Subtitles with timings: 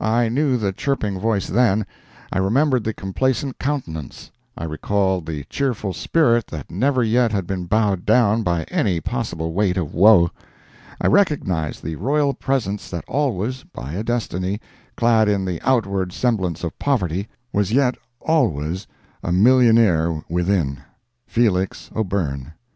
[0.00, 1.84] I knew the chirping voice then;
[2.30, 7.64] I remembered the complacent countenance; I recalled the cheerful spirit that never yet had been
[7.64, 10.30] bowed down by any possible weight of woe;
[11.00, 14.60] I recognized the royal presence that always, by a destiny,
[14.96, 18.86] clad in the outward semblance of poverty, was yet always
[19.20, 20.78] a millionaire within:
[21.26, 22.52] Felix O'Byrne!